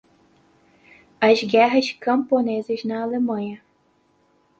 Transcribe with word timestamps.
As 1.21 1.43
guerras 1.43 1.91
camponesas 1.91 2.83
na 2.83 3.03
Alemanha 3.03 3.61